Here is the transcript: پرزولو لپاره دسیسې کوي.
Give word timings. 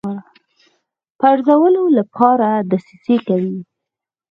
پرزولو 1.19 1.83
لپاره 1.97 2.49
دسیسې 2.71 3.15
کوي. 3.27 3.57